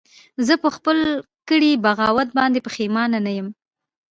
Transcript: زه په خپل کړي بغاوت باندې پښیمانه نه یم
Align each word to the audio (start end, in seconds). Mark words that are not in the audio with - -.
زه 0.47 0.53
په 0.63 0.69
خپل 0.75 0.97
کړي 1.49 1.71
بغاوت 1.83 2.29
باندې 2.39 2.63
پښیمانه 2.67 3.17
نه 3.25 3.31
یم 3.37 3.47